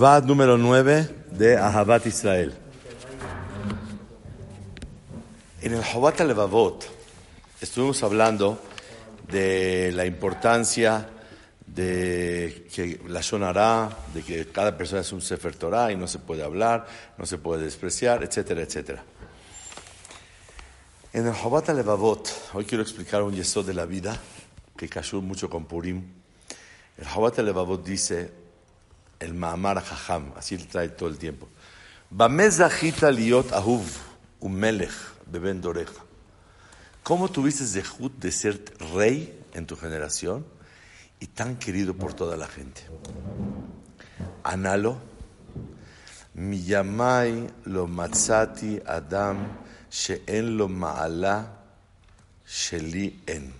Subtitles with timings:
[0.00, 2.54] Vad número 9 de Ahabat Israel.
[5.60, 6.88] En el Habat Levavot
[7.60, 8.60] estuvimos hablando
[9.26, 11.08] de la importancia
[11.66, 16.20] de que la sonará, de que cada persona es un Sefer Torah y no se
[16.20, 16.86] puede hablar,
[17.16, 19.02] no se puede despreciar, etcétera, etcétera.
[21.12, 24.16] En el Habat Levavot, hoy quiero explicar un yeso de la vida
[24.76, 26.04] que cayó mucho con Purim.
[26.96, 28.37] El Habat Levavot dice
[29.20, 31.48] el Ma'amar Jajam, así le trae todo el tiempo.
[32.10, 33.84] Bamezachita liot ahuv
[34.40, 34.94] umelech
[35.26, 36.04] beben doreja.
[37.02, 38.62] ¿Cómo tuviste zehut de ser
[38.94, 40.46] rey en tu generación
[41.20, 42.82] y tan querido por toda la gente?
[44.44, 44.98] Analo,
[46.34, 49.38] miyamai lo matzati adam
[49.90, 51.58] she'en lo ma'ala
[52.46, 53.52] sheli en.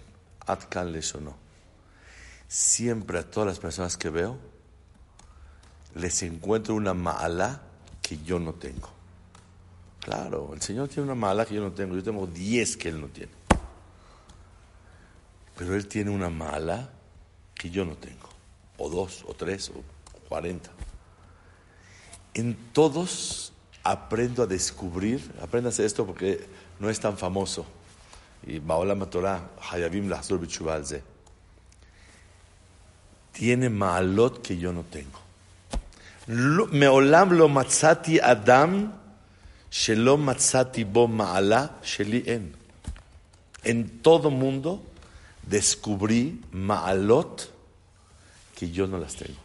[0.46, 1.36] Atkan le sonó.
[2.48, 4.38] Siempre a todas las personas que veo,
[5.98, 7.60] les encuentro una mala
[8.02, 8.88] que yo no tengo.
[10.00, 11.94] Claro, el Señor tiene una mala que yo no tengo.
[11.94, 13.32] Yo tengo 10 que Él no tiene.
[15.56, 16.88] Pero Él tiene una mala
[17.54, 18.28] que yo no tengo.
[18.78, 19.82] O dos, o tres, o
[20.28, 20.70] cuarenta.
[22.32, 26.46] En todos aprendo a descubrir, apréndase esto porque
[26.78, 27.66] no es tan famoso.
[28.46, 30.40] Y Baolam Torah, Hayabim Lahzor.
[33.32, 35.27] Tiene maalot que yo no tengo.
[36.71, 38.91] מעולם לא מצאתי אדם
[39.71, 42.51] שלא מצאתי בו מעלה שלי אין.
[43.65, 44.83] En todo mundo
[45.47, 47.49] descubrí maalot
[48.55, 49.39] que yo no las tengo.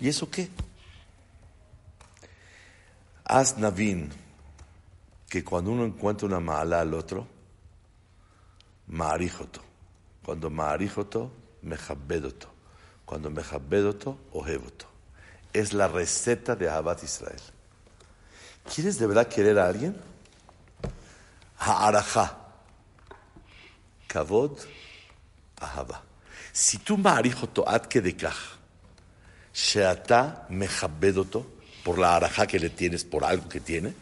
[0.00, 0.48] ¿Y eso qué?
[3.24, 4.10] Haz Navin
[5.28, 7.26] que cuando uno encuentra una maala al otro,
[8.88, 9.60] maarijoto.
[10.24, 11.30] Cuando maarijoto,
[11.62, 12.48] mejabedoto.
[13.06, 14.88] Cuando mejabedoto, ojevoto
[15.53, 17.41] es la receta de Ahabat Israel.
[18.73, 19.95] ¿Quieres de verdad querer a alguien?
[21.59, 22.39] Ha'araja.
[24.07, 24.59] Kavod,
[25.59, 26.03] ahava.
[26.51, 28.37] Si tú ma'arijoto ad kedekach,
[29.53, 31.45] sheata mechabedoto,
[31.83, 33.93] por la araja que le tienes, por algo que tiene,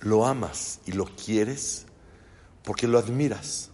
[0.00, 1.86] lo amas y lo quieres
[2.62, 3.70] porque lo admiras.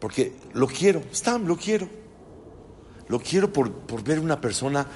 [0.00, 1.88] Porque lo quiero, Stam, lo quiero.
[3.08, 4.86] Lo quiero por, por ver una persona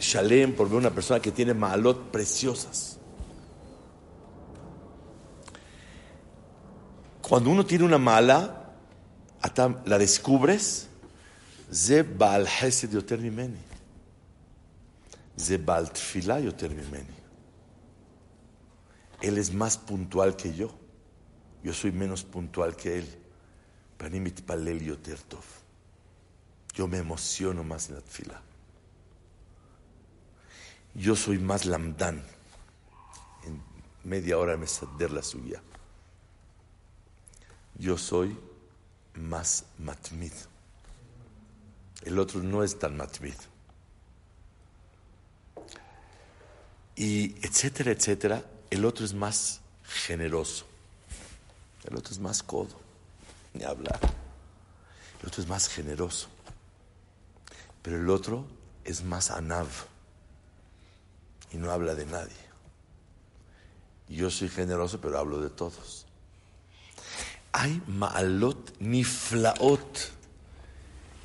[0.00, 2.98] shalem, por ver una persona que tiene malot preciosas.
[7.22, 8.74] Cuando uno tiene una mala,
[9.86, 10.88] la descubres,
[11.72, 12.04] ze
[12.60, 13.60] hesed yoter mimeni.
[15.38, 17.22] Ze yoter mimeni.
[19.22, 20.70] Él es más puntual que yo.
[21.62, 23.08] Yo soy menos puntual que él.
[23.96, 25.18] Panimit palel yoter.
[26.74, 28.40] Yo me emociono más en la fila.
[30.94, 32.22] Yo soy más lamdán.
[33.44, 33.62] En
[34.04, 35.62] media hora me sader la suya.
[37.74, 38.38] Yo soy
[39.14, 40.32] más matmid.
[42.02, 43.34] El otro no es tan matmid.
[46.96, 48.44] Y etcétera, etcétera.
[48.70, 50.66] El otro es más generoso.
[51.84, 52.80] El otro es más codo.
[53.54, 53.98] Ni hablar.
[55.20, 56.28] El otro es más generoso.
[57.82, 58.46] Pero el otro
[58.84, 59.66] es más anav
[61.52, 62.42] y no habla de nadie.
[64.08, 66.06] Yo soy generoso, pero hablo de todos.
[67.52, 69.98] Hay maalot niflaot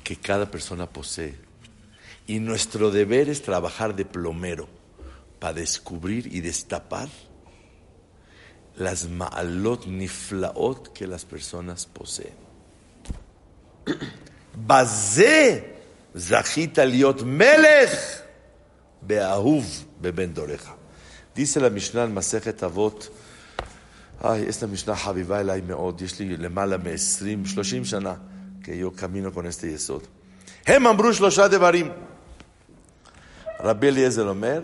[0.04, 1.38] que cada persona posee.
[2.26, 4.68] Y nuestro deber es trabajar de plomero
[5.38, 7.08] para descubrir y destapar
[8.76, 12.34] las maalot niflaot que las personas poseen.
[14.66, 15.77] Bazé
[16.14, 18.22] zachita liot melech
[19.02, 19.64] beahuv
[20.00, 20.74] beben doreja.
[21.34, 23.10] Dice la Mishnah en Masejet Avot,
[24.22, 28.14] ay, esta Mishnah חביבה אליי מאוד, יש לי למעלה מ-20, 30 שנה,
[28.96, 30.02] camino con este יסוד.
[30.66, 31.92] הם אמרו שלושה דברים.
[33.60, 34.60] רבי אליעזר אומר,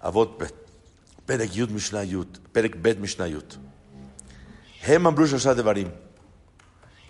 [0.00, 0.44] אבות ב',
[1.26, 2.16] פרק י' משנה י',
[2.52, 3.36] פרק ב' משנה י'.
[4.82, 5.88] הם אמרו שלושה דברים.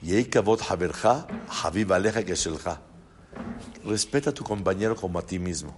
[0.02, 1.06] יהי כבוד חברך,
[1.48, 2.70] חביב עליך כשלך.
[3.84, 5.76] Respeta a tu compañero como a ti mismo.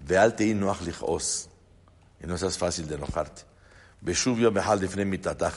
[0.00, 1.48] Vealte y no os.
[2.22, 3.42] Y no seas fácil de enojarte.
[4.00, 5.54] Beshuvio mehal de frem mitatach.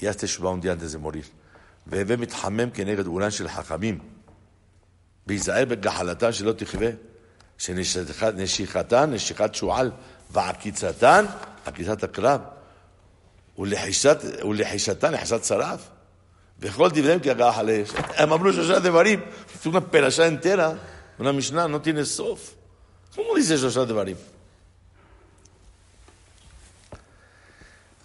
[0.00, 1.26] Y hazte shuba un día antes de morir.
[1.86, 4.00] Veve mithamem que neged uran shel hachamim.
[5.26, 6.90] ויזהר בגחלתן שלא תחווה,
[7.58, 9.90] שנשיכתן, נשיכת שועל,
[10.30, 11.24] ועקיצתן,
[11.64, 12.40] עקיצת הקרב,
[13.58, 15.88] ולחישתן, לחישת שרף.
[16.61, 17.89] וכל דבריהם כהגעה על האש.
[18.15, 19.19] הם אמרו שלושה דברים,
[19.55, 20.77] es una perashá entera,
[21.19, 22.55] una משנה, no tiene סוף.
[23.15, 24.15] ¿Cómo dice שלושה דברים?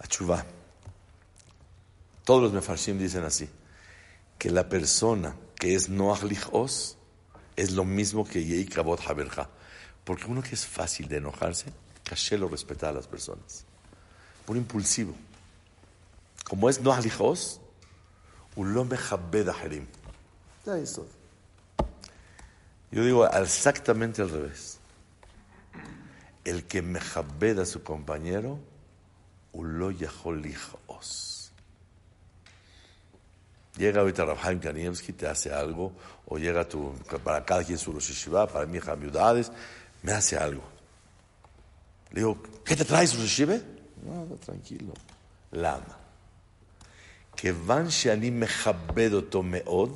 [0.00, 0.40] התשובה,
[2.24, 3.48] todos los mefarshim dicen así,
[4.38, 6.96] que la persona que es noach lichos
[7.56, 9.48] es lo mismo que yei kabot haberja.
[10.04, 11.66] Porque uno que es fácil de enojarse,
[12.02, 13.64] caché lo respeta a las personas.
[14.44, 15.14] Por impulsivo.
[16.44, 17.60] Como es noach lichos,
[18.57, 19.87] ulom mechabed harim.
[20.65, 21.05] eso.
[22.91, 24.79] Yo digo exactamente al revés.
[26.43, 28.59] El que mejabed a su compañero,
[29.53, 29.91] ulo
[30.87, 31.51] os.
[33.77, 35.93] Llega ahorita Rabhaim Kanievski, te hace algo,
[36.25, 36.93] o llega tu,
[37.23, 39.51] para cada quien su Rosh para mi hija viudades,
[40.01, 40.63] me hace algo.
[42.11, 43.45] Le digo, ¿qué te traes Rosh
[44.03, 44.93] no, tranquilo.
[45.51, 45.96] Lama
[47.36, 49.94] Que van shani mechabed oto meod,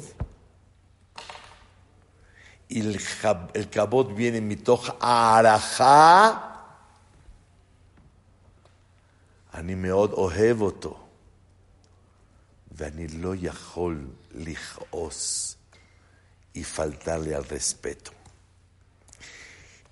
[2.69, 3.01] y el,
[3.55, 6.43] el cabot viene mitoch arajá,
[9.55, 11.07] אני מאוד אוהב אותו,
[12.73, 15.57] ואני לא יכול לכעוס
[16.55, 18.11] y faltarle al respeto.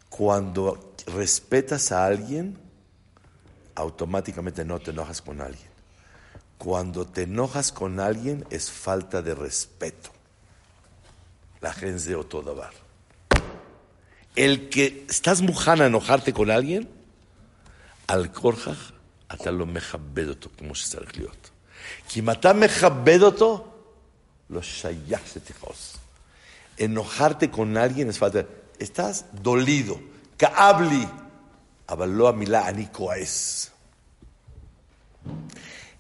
[0.09, 2.59] Cuando respetas a alguien,
[3.75, 5.68] automáticamente no te enojas con alguien.
[6.59, 10.11] Cuando te enojas con alguien es falta de respeto.
[11.61, 12.73] La gente de Otodabar.
[14.37, 16.89] El que estás mujana a enojarte con alguien,
[18.07, 18.95] al korjaj
[19.33, 21.51] אתה לא מכבד אותו כמו שצריך להיות.
[22.09, 23.73] כי אם אתה מכבד אותו,
[24.51, 25.97] לא שייך שתכעוס.
[26.79, 28.43] Enojarte con alguien es falta.
[28.81, 29.95] Estás dolido,
[30.39, 31.07] כאב לי,
[31.89, 33.71] אבל לא המילה אני כועס.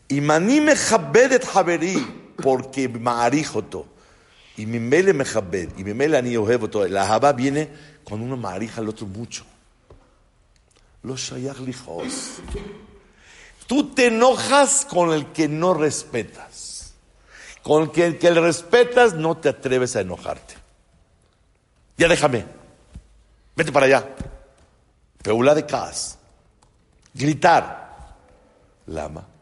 [0.10, 3.86] y manime jabedet jaberí, porque maarijoto.
[4.58, 6.88] Y mi mele me jabed, y mi mele ani todo.
[6.88, 7.70] La jabá viene
[8.04, 9.46] cuando uno maarija al otro mucho.
[11.04, 12.42] Los shayach lijos.
[13.68, 16.94] Tú te enojas con el que no respetas.
[17.62, 20.56] Con el que, el que le respetas no te atreves a enojarte.
[21.98, 22.46] Ya déjame.
[23.56, 24.10] Vete para allá.
[25.22, 26.18] Peula de cas.
[27.14, 28.16] Gritar.
[28.88, 29.39] Lama.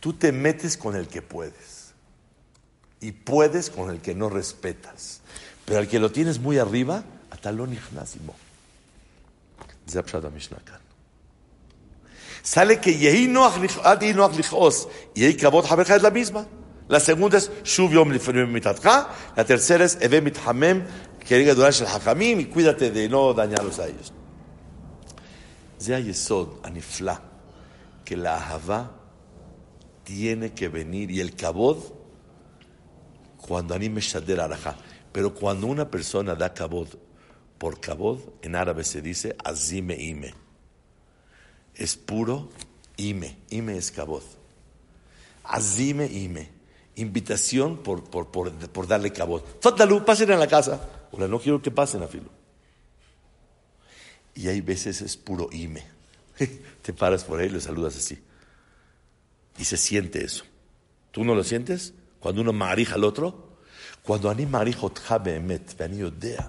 [0.00, 1.92] Tú te metes con el que puedes.
[3.00, 5.20] Y puedes con el que no respetas.
[5.64, 8.34] Pero al que lo tienes muy arriba, atalón ignásimo.
[10.32, 10.58] Mishnah
[12.42, 16.46] Sale que Yehi Noach Lichos y Yehi Kabot Haberja es la misma.
[16.88, 18.08] La segunda es Shuv Yom
[18.52, 19.08] Mitatcha.
[19.36, 20.84] La tercera es Eve Mithamem,
[21.26, 24.12] que diga durante el Hakamim y cuídate de no dañarlos a ellos.
[25.78, 27.12] זה היסוד הנפלא,
[28.06, 28.97] que la Ahavá
[30.09, 31.77] tiene que venir y el kabod
[33.37, 34.75] cuando ani meshader araja.
[35.11, 36.87] Pero cuando una persona da kabod
[37.59, 40.33] por kabod, en árabe se dice azime ime
[41.79, 42.49] es puro
[42.97, 43.37] ime.
[43.49, 44.23] Ime es cabot.
[45.45, 46.49] Azime ime.
[46.95, 49.61] Invitación por, por, por, por darle cabot.
[49.61, 51.07] Fatalu, pasen en la casa.
[51.11, 52.29] Ahora no quiero que pasen a filo.
[54.35, 55.83] Y hay veces es puro ime.
[56.81, 58.19] Te paras por ahí y le saludas así
[59.58, 60.44] Y se siente eso.
[61.10, 61.94] ¿Tú no lo sientes?
[62.20, 63.44] Cuando uno marija al otro.
[64.02, 66.48] Cuando ani marija otja behemet, ואני יודע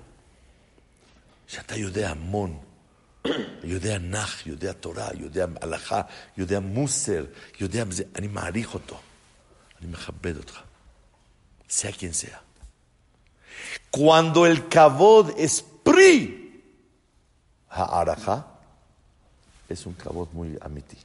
[1.47, 2.49] שאתה יודע mon
[3.63, 6.01] יודע נח, יודע תורה, יודע הלכה,
[6.37, 7.25] יודע מוסר,
[7.59, 8.99] יודע מזה, אני מעריך אותו,
[9.81, 10.59] אני מכבד אותך,
[11.69, 12.39] sea quien sea.
[13.91, 16.61] Cuando el kavod es pri
[17.69, 18.45] ha'araja,
[19.69, 20.97] es un kavod muy amiti.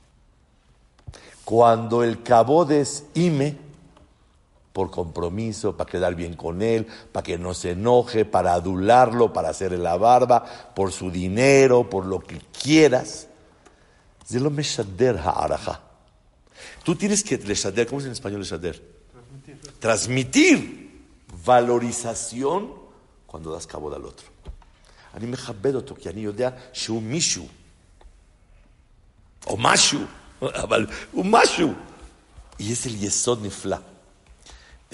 [1.45, 3.57] Cuando el kavod es ime,
[4.73, 9.51] por compromiso, para quedar bien con él, para que no se enoje, para adularlo, para
[9.51, 13.27] hacerle la barba, por su dinero, por lo que quieras.
[16.85, 18.81] Tú tienes que leshader, ¿cómo es en español leshader?
[19.11, 19.79] Transmitir.
[19.81, 21.05] Transmitir
[21.45, 22.73] valorización
[23.27, 24.27] cuando das cabo al otro.
[25.15, 27.47] אני מכבד אותו, כי אני יודע שהוא מישהו,
[29.47, 30.01] o משהו,
[30.42, 31.74] אבל הוא משהו.
[32.60, 33.78] יש לי יסוד נפלא.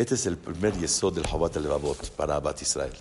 [0.02, 2.92] את זה לפרמר יסוד אל חובת הלבבות, פרה בת ישראל.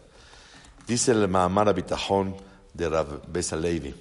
[0.87, 2.33] דיסל למאמר הביטחון
[2.77, 3.93] דרב בסה לוי,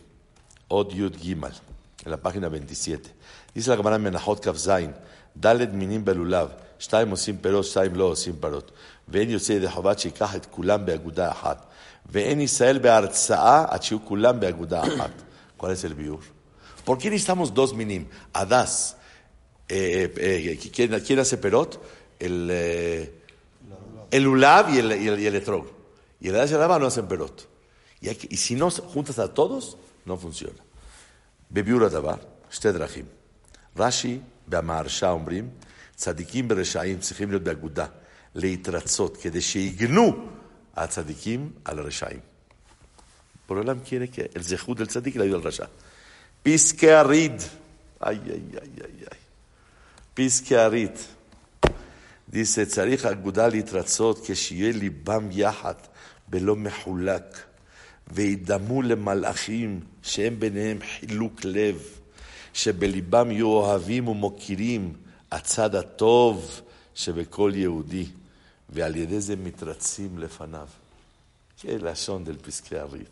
[0.68, 1.36] עוד י"ג,
[2.08, 3.10] אל הפכינה בן דיסיית.
[3.56, 4.72] דיסל הגמרא מנחות כ"ז,
[5.46, 6.48] ד' מינים בלולב,
[6.80, 8.72] שתיים עושים פירות, שתיים לא עושים פירות.
[9.08, 11.66] ואין יוצא ידי חובת שיקח את כולם באגודה אחת.
[12.12, 15.12] ואין ישראל בהרצאה עד שיהיו כולם באגודה אחת.
[15.58, 16.20] כל אצל ביור.
[16.89, 18.07] ¿Por qué necesitamos dos minim?
[18.33, 18.97] Adás,
[19.69, 21.83] eh, eh, eh, ¿quién, ¿quién, hace perot?
[22.19, 23.21] El, eh,
[24.11, 25.67] el ulab y el, y el, y el etrog.
[26.21, 27.49] Y el adás y el no hacen perot.
[28.01, 30.63] Y, hay que, y si no juntas a todos, no funciona.
[31.51, 32.15] בביאור הדבר,
[32.51, 33.05] שתי דרכים.
[33.77, 35.51] רש"י והמהרש"א אומרים,
[35.97, 37.87] צדיקים ורשעים צריכים להיות באגודה,
[38.35, 40.29] להתרצות, כדי שיגנו
[40.77, 42.21] הצדיקים על הרשעים.
[43.49, 45.69] בעולם quiere que el zehut del tzadik le ayude al rasha.
[46.44, 47.42] פסקי הריד,
[48.06, 48.40] איי, איי, איי,
[48.82, 49.20] איי, איי.
[50.14, 50.92] פסקי הריד.
[52.34, 55.74] dice, צריך אגודה להתרצות כשיהיה ליבם יחד
[56.30, 57.44] ולא מחולק,
[58.08, 61.84] וידמו למלאכים שאין ביניהם חילוק לב,
[62.54, 64.94] שבליבם יהיו אוהבים ומוקירים
[65.32, 66.62] הצד הטוב
[66.96, 68.06] שבכל יהודי,
[68.70, 70.68] ועל ידי זה מתרצים לפניו.
[71.60, 73.10] qué לשון del פסקי הריד.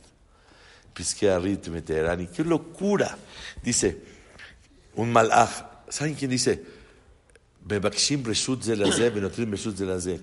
[0.98, 2.26] Pisquea Ritme Teherani.
[2.26, 3.16] ¡Qué locura!
[3.62, 4.02] Dice
[4.96, 5.50] un malaj.
[5.90, 6.64] ¿Saben quién dice?
[7.64, 9.78] Bebakshim Reshut Benotrim Reshut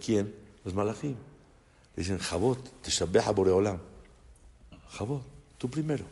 [0.04, 0.34] ¿Quién?
[0.64, 1.14] Los malajim.
[1.94, 3.78] Dicen, Jabot, te shabeja Boreolam.
[4.90, 5.22] Jabot,
[5.58, 6.04] tú primero.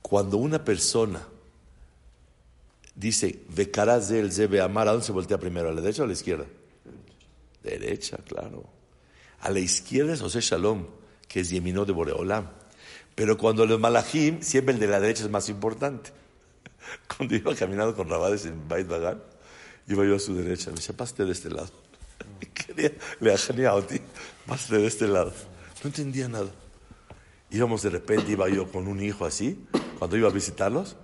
[0.00, 1.20] Cuando una persona
[2.94, 5.68] dice, Becaraz del Zebe Amar, ¿a dónde se voltea primero?
[5.68, 6.46] ¿A la derecha o a la izquierda?
[7.62, 8.64] Derecha, claro.
[9.40, 10.86] A la izquierda es José Shalom,
[11.28, 12.48] que es Yeminó de Boreolam.
[13.16, 16.10] Pero cuando los malajim, siempre el de la derecha es más importante.
[17.16, 19.20] Cuando iba caminando con Rabades en Bait Bagan,
[19.88, 20.70] iba yo a su derecha.
[20.70, 21.70] Me decía, pásate de este lado.
[22.54, 24.00] Quería, le ajanía a ti,
[24.46, 25.32] pásate de este lado.
[25.82, 26.50] No entendía nada.
[27.50, 29.66] Íbamos de repente, iba yo con un hijo así,
[29.98, 30.94] cuando iba a visitarlos,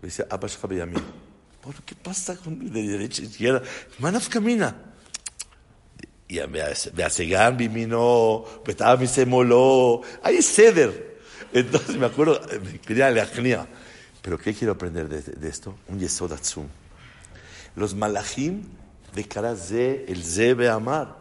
[0.00, 1.02] me decía, Abash Jabeyamin.
[1.60, 3.62] ¿Por qué pasa con de derecha a izquierda?
[4.00, 4.76] Manaf camina.
[6.26, 10.00] Y me Segan vino, Betami se moló.
[10.24, 11.11] Hay ceder.
[11.52, 13.66] Entonces me acuerdo, eh, quería la genia.
[14.22, 15.74] Pero ¿qué quiero aprender de, de esto?
[15.88, 16.66] Un yesodatsum.
[17.74, 18.62] Los malachim
[19.14, 21.16] de cara ze, el zebe amar,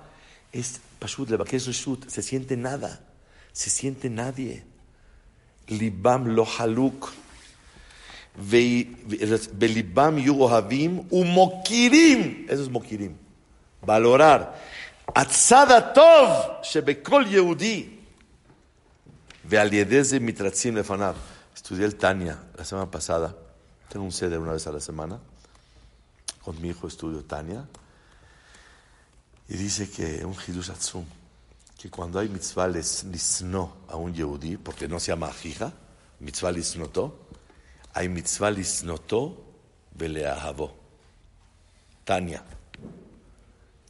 [0.51, 3.01] es pashut, levakesh reshut, se siente nada,
[3.51, 4.63] se siente nadie.
[5.67, 7.11] Libam lo haluk,
[9.53, 13.15] belibam yugohavim, umokirim, eso es mokirim,
[13.81, 14.55] valorar.
[15.13, 18.00] Atzada tov, shebekol yehudi.
[21.53, 23.35] Estudié el Tania la semana pasada.
[23.89, 25.19] Tengo un ceder una vez a la semana.
[26.41, 27.67] Con mi hijo estudio Tania.
[29.49, 31.03] Y dice que un Hidush Atzum,
[31.77, 35.73] que cuando hay mitzvah lisno a un yehudí, porque no se llama ajija,
[36.21, 37.19] mitzvah lisnoto,
[37.93, 39.43] hay mitzvah lisnoto
[39.93, 40.73] beleahavo.
[42.05, 42.41] Tania.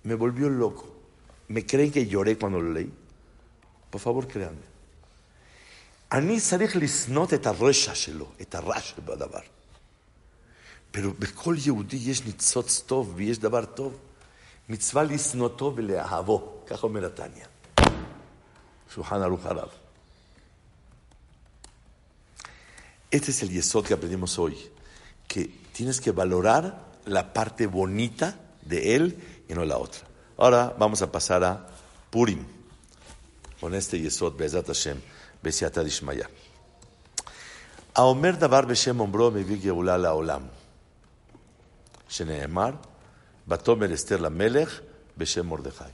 [0.02, 0.92] Me volvió loco.
[1.50, 2.92] ¿Me creen que lloré cuando lo leí?
[3.92, 4.71] Por favor, créanme.
[6.13, 9.41] אני צריך לשנות את הרשע שלו, את הרע שבדבר.
[10.97, 13.97] pero בכל יהודי יש ניצוץ טוב ויש דבר טוב.
[14.69, 17.45] מצווה לשנותו ולאהבו, כך אומר התניא.
[18.95, 19.69] שולחן ערוך הרב.
[23.13, 24.57] Este es el yesod que aprendimos hoy,
[25.29, 26.65] que tienes que valorar
[27.05, 29.17] la parte bonita de él
[29.49, 30.03] y no la otra.
[30.37, 31.67] Ahora vamos a pasar a
[32.11, 32.45] Purim,
[33.61, 34.99] con este yesod, Bezat Hashem,
[35.42, 36.28] Besiata Dishmaya.
[37.96, 40.44] Aomer Dabar Beshem Ombro Mevi Geulá La Olam.
[42.10, 42.76] Sheneemar,
[43.46, 44.70] Batomer Esther La Melech,
[45.16, 45.92] Beshem Mordejai.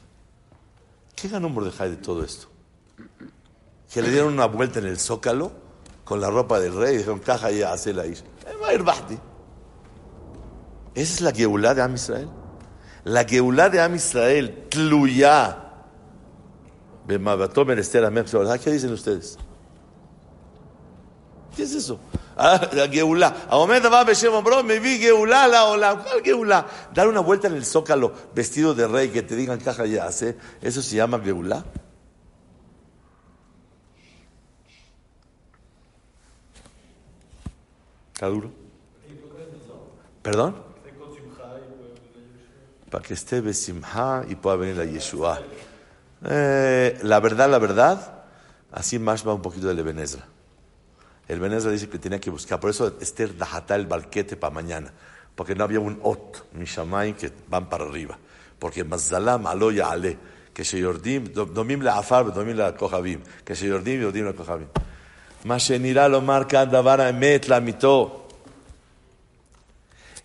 [1.16, 2.48] ¿Qué ganó Mordejai de todo esto?
[3.92, 5.51] Que le dieron una vuelta en el zócalo
[6.04, 8.27] con la ropa del rey y dijeron, caja ya hace la isla.
[8.46, 9.18] Eh,
[10.96, 12.30] Esa es la Geulá de Am Israel.
[13.06, 15.66] La Geulá de Am Israel, Tluyá
[17.07, 19.37] ¿Qué dicen ustedes?
[21.55, 21.99] ¿Qué es eso?
[22.35, 23.47] Ah, la Geulá.
[24.63, 26.03] Me vi Geulá la ola.
[26.03, 26.67] ¿Cuál Geulá?
[26.93, 30.37] Dar una vuelta en el zócalo vestido de rey que te digan caja ya hace.
[30.61, 31.65] ¿Eso se llama Geulá?
[38.13, 38.51] ¿Está duro?
[40.21, 40.55] ¿Perdón?
[42.91, 45.41] Para que esté besimha y pueda venir la Yeshua.
[46.25, 48.24] Eh, la verdad, la verdad,
[48.71, 50.24] así más va un poquito de Ebenezer.
[51.27, 54.93] El Benezra dice que tenía que buscar, por eso Esther dajata el balquete para mañana,
[55.36, 58.17] porque no había un ot, mishamay, que van para arriba.
[58.57, 60.17] Porque Mazzalam aloya ale,
[60.53, 64.67] que se yordim, domim la afar, domim la kohabim, que se yordim, yordim la kohabim.
[65.43, 68.27] Mashenira lo marca Davara Emet la mitó.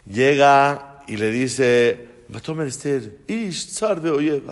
[0.06, 2.08] Llega y le dice,
[3.26, 4.42] Ish, oye,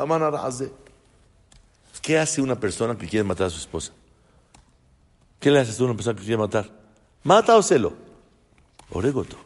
[2.02, 3.92] ¿Qué hace una persona que quiere matar a su esposa?
[5.40, 6.70] ¿Qué le haces a una persona que quiere matar?
[7.24, 7.94] Mata o celo.
[8.92, 9.38] Oregoto.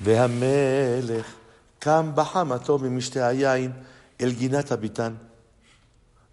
[0.00, 1.34] והמלך
[1.78, 3.72] קם בחמתו ממשתה היין
[4.20, 5.14] אל גינת הביתן.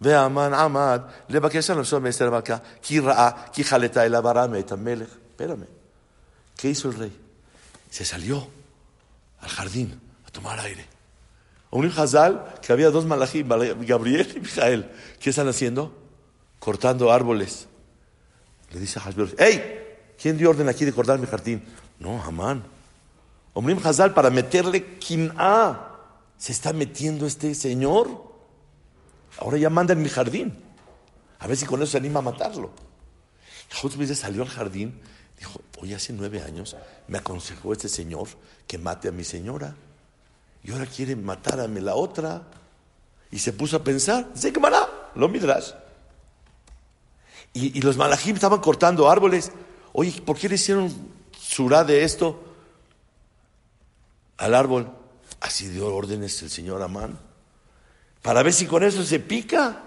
[0.00, 5.08] והמן עמד לבקש על נפשו מעשר המלכה, כי ראה, כי חלתה אליו הרע מאת המלך.
[5.36, 5.66] Espérame.
[6.56, 7.12] ¿Qué hizo el rey?
[7.90, 8.48] Se salió
[9.40, 10.86] al jardín a tomar aire.
[11.71, 14.91] Un Hazal que había dos malajim, Gabriel y Mijael.
[15.19, 15.97] ¿Qué están haciendo?
[16.59, 17.67] Cortando árboles.
[18.71, 19.79] Le dice a Hasbir, ¡Ey!
[20.21, 21.63] ¿Quién dio orden aquí de cortar mi jardín?
[21.97, 22.63] No, Hamán.
[23.53, 25.87] Omrim Hazal para meterle quin'a.
[26.37, 28.31] Se está metiendo este señor.
[29.39, 30.57] Ahora ya manda en mi jardín.
[31.39, 32.71] A ver si con eso se anima a matarlo.
[33.73, 34.99] José salió al jardín.
[35.37, 36.75] Dijo, hoy hace nueve años
[37.07, 38.27] me aconsejó este señor
[38.67, 39.75] que mate a mi señora.
[40.63, 42.43] Y ahora quieren matar a la otra.
[43.31, 44.27] Y se puso a pensar,
[45.15, 45.71] lo midrash.
[47.53, 49.51] Y, los malajim estaban cortando árboles.
[49.93, 50.93] Oye, ¿por qué le hicieron
[51.37, 52.41] surá de esto
[54.37, 54.89] al árbol?
[55.41, 57.19] Así dio órdenes el señor Amán.
[58.21, 59.81] Para ver si con eso se pica.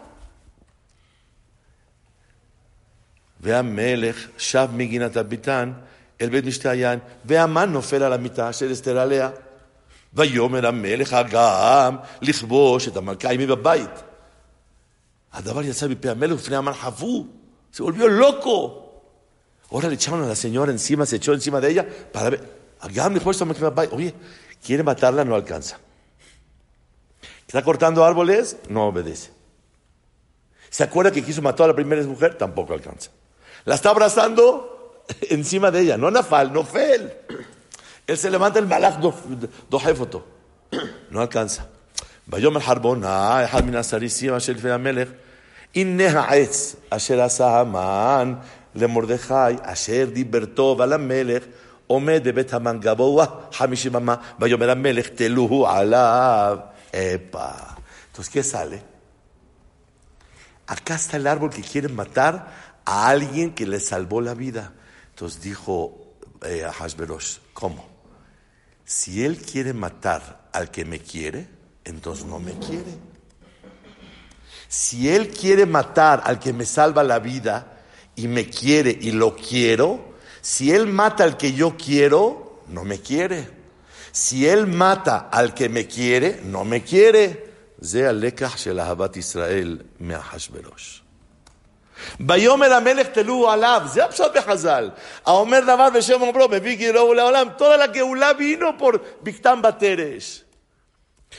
[3.39, 5.15] Vea Melech, Shav Miginat
[7.25, 9.35] vea Amán no a la mitad, Esteralea
[10.14, 13.90] ויאמר המלך הגם לכבוש את המלכה עמי בבית.
[15.34, 17.26] הדבר יצא מפה המלך ופני המן חבו,
[17.74, 18.56] se volvió loco.
[19.72, 22.42] Ahora le echaron a la señora encima, se echó encima de ella para ver.
[22.82, 23.92] Hagam לכבוש את המלכה בבית.
[23.92, 24.14] Oye,
[24.66, 25.78] quiere matarla, no alcanza.
[27.48, 29.32] Está cortando árboles, no obedece.
[30.70, 32.38] ¿Se acuerda que quiso matar a la primera mujer?
[32.38, 33.10] Tampoco alcanza.
[33.66, 37.12] La está abrazando, encima de ella, no Nafal, no Fel.
[38.08, 39.00] Él se levanta el malach
[39.96, 40.26] foto.
[41.12, 41.66] No alcanza.
[42.30, 45.10] ביום החרבונה, אחד מן הסריסים אשר לפני המלך,
[45.76, 48.34] הנה העץ אשר עשה המן
[48.76, 51.44] למרדכי, אשר דיבר טוב על המלך,
[51.88, 56.58] עומד בבית המן גבוה חמישים אמה, ויאמר המלך תלוהו עליו
[56.94, 57.78] epa.
[58.12, 58.82] Entonces, ¿qué sale?
[60.68, 62.48] Acá está el árbol que quiere matar
[62.86, 64.74] a alguien que le salvó la vida.
[65.12, 67.93] Entonces dijo eh, a Hashverosh, ¿cómo?
[68.94, 71.48] Si él quiere matar al que me quiere,
[71.84, 72.92] entonces no me quiere.
[74.68, 77.80] Si él quiere matar al que me salva la vida
[78.16, 83.00] y me quiere y lo quiero, si él mata al que yo quiero, no me
[83.00, 83.48] quiere.
[84.12, 87.50] Si él mata al que me quiere, no me quiere.
[87.82, 91.03] זה הלקח של אהבת ישראל מהחשברוש.
[92.29, 94.91] ויאמר המלך תלו עליו, זה הפשוט בחז"ל.
[95.27, 100.41] האומר דבר בשם אומרו, מביא גירו לעולם, toda la גאולה vino por בקתם בתרש.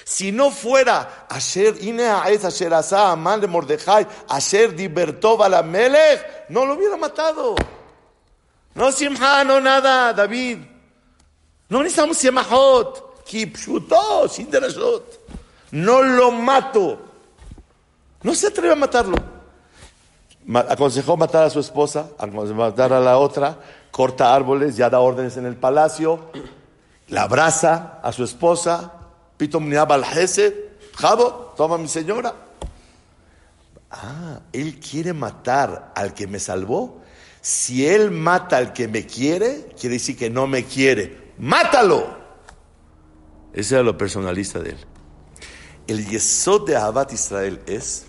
[0.06, 3.92] Si no fuera אשר, הנה העץ אשר עשה המן למרדכי,
[4.28, 7.56] אשר דיבר טוב על המלך, no lo hubiera matado.
[8.78, 10.60] No שמחה, no nada, דוד.
[11.72, 15.18] לא necesitamos כי פשוטו, sin דרשות.
[15.74, 16.98] No lo mato.
[18.24, 19.35] No se atreve a matarlo
[20.54, 23.58] aconsejó matar a su esposa, aconsejó matar a la otra,
[23.92, 26.32] corta árboles, ya da órdenes en el palacio,
[27.08, 28.94] la abraza a su esposa,
[29.38, 30.06] Pito al
[30.96, 32.34] Jabo, toma mi señora.
[33.92, 37.02] Ah, él quiere matar al que me salvó.
[37.42, 41.34] Si él mata al que me quiere, quiere decir que no me quiere.
[41.38, 42.18] ¡Mátalo!
[43.54, 44.78] Ese era lo personalista de él.
[45.88, 48.06] El yesod de Abad Israel es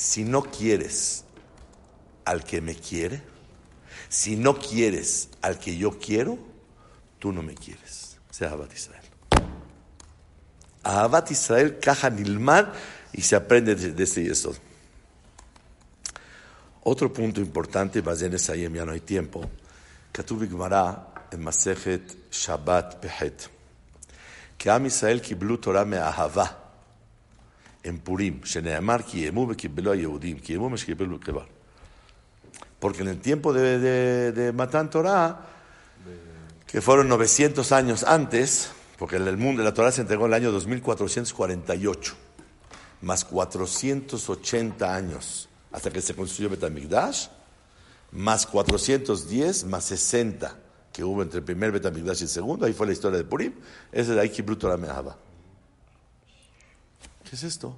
[0.00, 1.24] si no quieres
[2.24, 3.22] al que me quiere,
[4.08, 6.38] si no quieres al que yo quiero,
[7.18, 8.16] tú no me quieres.
[8.30, 9.02] Sea Abad Israel.
[10.82, 12.72] Abad Israel, caja nilman
[13.12, 14.56] y se aprende de, este yesod.
[16.82, 19.50] Otro punto importante, Bazen Esayem, ya no hay tiempo.
[20.12, 23.50] Katuv Gemara en Masejet Shabbat Pehet.
[24.56, 26.59] Que Am Israel kiblu Torah me ahava
[27.82, 28.40] en Purim,
[32.80, 35.46] porque en el tiempo de, de, de Matan Torah,
[36.66, 40.34] que fueron 900 años antes, porque el mundo de la Torah se entregó en el
[40.34, 42.14] año 2448,
[43.02, 47.28] más 480 años hasta que se construyó Betamigdash,
[48.12, 50.56] más 410, más 60
[50.92, 53.52] que hubo entre el primer Betamigdash y el segundo, ahí fue la historia de Purim,
[53.92, 55.16] ese de ahí Kibru Torah Mehaba.
[57.30, 57.76] ¿Qué es esto?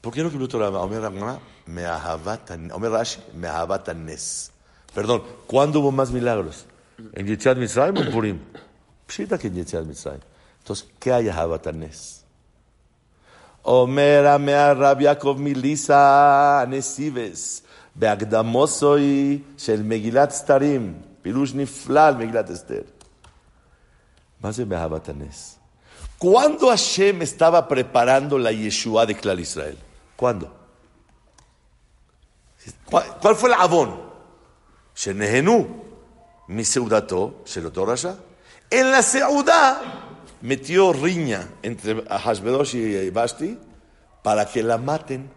[0.00, 0.70] ¿Por qué no quibrió Torah?
[0.70, 3.20] Omer Rama, Omer Rashi,
[3.94, 4.50] Nes.
[4.92, 6.66] Perdón, ¿cuándo hubo más milagros?
[7.12, 8.40] ¿En Yetziat Mitzrayim o en Purim?
[9.06, 10.20] Pshita que en Yetziat Mitzrayim.
[10.58, 12.24] Entonces, ¿qué hay Ahabat Nes?
[13.62, 17.62] Omer Amea Rab Yaakov Milisa Nesives,
[17.94, 22.82] בהקדמוסוי של מגילת סתרים, פירוש נפלא על מגילת אסתר.
[24.40, 25.55] מה זה באהבת הנס?
[26.18, 29.78] ¿Cuándo Hashem estaba preparando la Yeshua de Clar Israel?
[30.16, 30.54] ¿Cuándo?
[32.88, 34.00] ¿Cuál fue el Avon?
[34.94, 35.84] Shenehenu,
[36.48, 37.70] mi seudato, se lo.
[38.70, 39.80] En la seudá
[40.40, 43.58] metió riña entre Hashberosh y eh, Basti
[44.22, 45.30] para que la maten.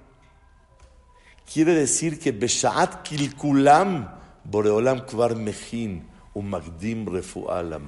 [1.51, 4.07] Quiere decir que Beshaat Kilkulam,
[4.45, 7.79] Boreolam Kvar Mejin, Umagdim Refu'a la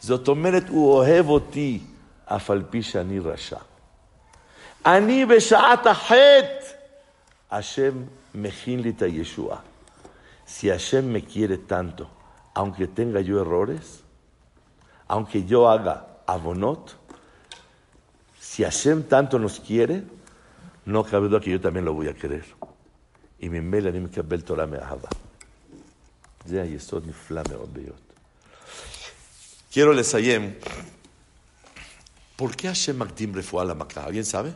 [0.00, 1.80] זאת אומרת, הוא אוהב אותי,
[2.24, 3.58] אף על פי שאני רשע.
[4.86, 6.64] אני בשעת החטא,
[7.50, 7.92] השם
[8.34, 9.58] מכין לי את הישועה.
[10.46, 12.10] Si Hashem me quiere tanto,
[12.54, 14.02] aunque tenga yo errores,
[15.08, 16.94] aunque yo haga abonot,
[18.38, 20.02] si Hashem tanto nos quiere,
[20.84, 22.44] no cabe duda que yo también lo voy a querer.
[23.38, 25.08] Y mi mela ni me el Torah me ahaba.
[26.46, 27.56] Ya y esto ni flame
[29.77, 30.55] Quiero les ayem.
[32.35, 34.05] ¿Por qué Hashem Magdim refuá la Makkah?
[34.05, 34.51] ¿Alguien sabe?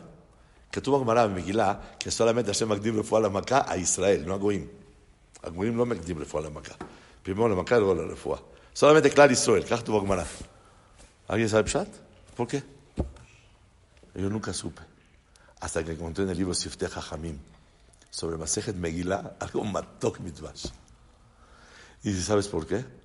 [0.68, 4.34] Que tuvo Gemara en Megillah que solamente Hashem Magdim refuá la Makkah a Israel, no
[4.34, 4.68] a Goim.
[5.44, 6.76] A Goim no Magdim refuá la Makkah.
[7.22, 8.42] Primero la Makkah y luego la refuá.
[8.72, 9.64] Solamente Clar Israel.
[9.64, 10.26] ¿Qué tuvo Gemara?
[11.28, 11.86] ¿Alguien sabe Pshat?
[12.34, 12.64] ¿Por qué?
[14.16, 14.82] Yo nunca supe
[15.60, 17.38] hasta que encontré en el libro Sifteh Hamim
[18.10, 20.66] sobre Masejet Megillah algo matok mitvash.
[22.02, 23.01] Y ¿sabes por qué?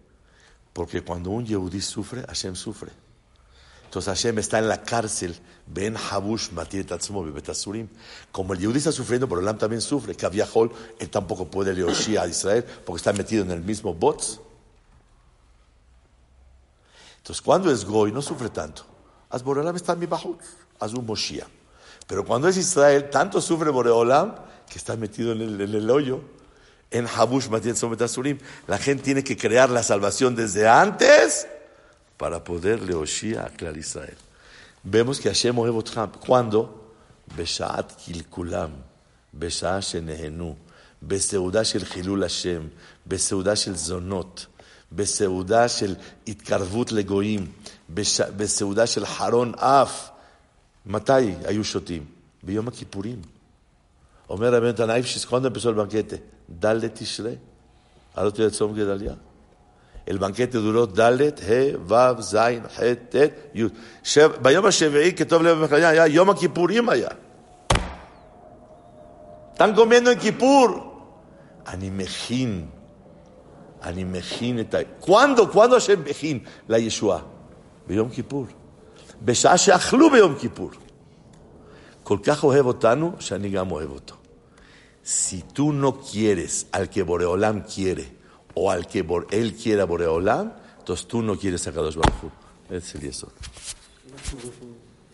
[0.78, 2.92] Porque cuando un Yehudí sufre, Hashem sufre.
[3.86, 5.36] Entonces Hashem está en la cárcel,
[5.66, 7.88] Ben Habush Betasurim.
[8.32, 10.14] Como el Yehudí está sufriendo, pero Olam también sufre.
[10.14, 14.40] Kaviahol, él tampoco puede leoshia a Israel porque está metido en el mismo bot.
[17.18, 18.84] Entonces cuando es Goy, no sufre tanto.
[19.32, 20.40] Olam está en mi bajut,
[20.80, 21.48] haz un Moshiach.
[22.06, 24.36] Pero cuando es Israel, tanto sufre Boreolam
[24.70, 26.22] que está metido en el, hoyo.
[26.92, 27.48] En Habush
[28.08, 28.38] Surim.
[28.68, 31.48] La gente tiene que crear la salvación desde antes
[32.18, 34.18] para poder leoshia a Clar Israel.
[34.84, 36.12] Vemos que Hashem Ohevotcham.
[36.26, 36.94] ¿Cuándo?
[37.36, 38.72] Beshaat Kilkulam.
[39.32, 40.56] Beshaat Shenehenu.
[41.02, 42.68] בסעודה של חילול השם,
[43.08, 44.46] בסעודה של זונות,
[44.92, 45.96] בסעודה של
[46.28, 47.52] התקרבות לגויים,
[48.38, 50.10] בסעודה של חרון אף,
[50.86, 52.06] מתי היו שותים?
[52.44, 53.22] ביום הכיפורים.
[54.30, 54.90] אומר רבי נתן
[55.30, 55.76] ¿cuándo empezó el
[56.50, 57.36] דלת תשרי,
[58.16, 59.14] הלא אותו צום גדליה.
[60.10, 62.38] אל בנקטי דולות דלת, ה', ו', ז',
[62.76, 62.80] ח',
[63.10, 63.16] ט',
[63.56, 63.66] י'.
[64.42, 67.10] ביום השביעי, כתוב לב במחלניה, היה יום הכיפורים היה.
[69.54, 70.68] טנגו מנו כיפור.
[71.68, 72.66] אני מכין,
[73.84, 74.78] אני מכין את ה...
[75.00, 77.20] כואנדו, כואנדו השם מכין לישועה?
[77.88, 78.46] ביום כיפור.
[79.22, 80.72] בשעה שאכלו ביום כיפור.
[82.04, 84.16] כל כך אוהב אותנו, שאני גם אוהב אותו.
[85.08, 88.12] Si tú no quieres al que Boreolam quiere,
[88.56, 92.30] o al que él quiere a Boreolam, entonces tú no quieres a Kadosh Baruj.
[92.70, 93.14] Es el